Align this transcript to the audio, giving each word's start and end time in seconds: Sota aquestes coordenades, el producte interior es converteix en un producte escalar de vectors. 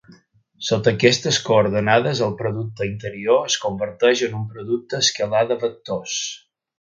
Sota 0.67 0.89
aquestes 0.91 1.37
coordenades, 1.49 2.21
el 2.29 2.33
producte 2.41 2.87
interior 2.93 3.45
es 3.53 3.57
converteix 3.65 4.23
en 4.29 4.33
un 4.43 4.47
producte 4.55 5.03
escalar 5.09 5.43
de 5.53 5.59
vectors. 5.65 6.17